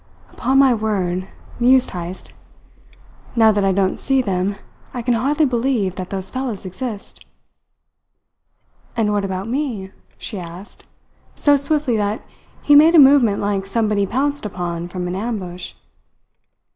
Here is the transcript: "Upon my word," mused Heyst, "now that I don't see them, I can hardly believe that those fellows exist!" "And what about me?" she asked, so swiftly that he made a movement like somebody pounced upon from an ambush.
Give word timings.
"Upon 0.33 0.57
my 0.57 0.73
word," 0.73 1.27
mused 1.59 1.91
Heyst, 1.91 2.33
"now 3.35 3.51
that 3.51 3.63
I 3.63 3.71
don't 3.71 3.99
see 3.99 4.19
them, 4.19 4.55
I 4.95 5.03
can 5.03 5.13
hardly 5.13 5.45
believe 5.45 5.93
that 5.93 6.09
those 6.09 6.31
fellows 6.31 6.65
exist!" 6.65 7.27
"And 8.97 9.11
what 9.13 9.23
about 9.23 9.45
me?" 9.47 9.91
she 10.17 10.39
asked, 10.39 10.85
so 11.35 11.55
swiftly 11.55 11.97
that 11.97 12.23
he 12.63 12.75
made 12.75 12.95
a 12.95 12.97
movement 12.97 13.41
like 13.41 13.67
somebody 13.67 14.07
pounced 14.07 14.43
upon 14.43 14.87
from 14.87 15.07
an 15.07 15.15
ambush. 15.15 15.75